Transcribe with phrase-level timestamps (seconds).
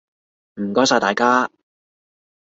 [0.55, 1.51] 唔該晒大家！